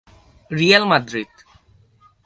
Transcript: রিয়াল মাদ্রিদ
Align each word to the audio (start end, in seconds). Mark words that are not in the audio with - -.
রিয়াল 0.51 0.83
মাদ্রিদ 0.85 1.33